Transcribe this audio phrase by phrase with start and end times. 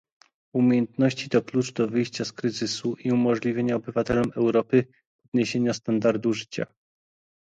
[0.55, 4.85] Umiejętności to klucz do wyjścia z kryzysu i umożliwienia obywatelom Europy
[5.23, 6.65] podniesienia standardu życia